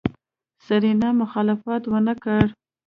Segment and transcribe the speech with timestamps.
[0.65, 2.43] سېرېنا مخالفت ونکړ.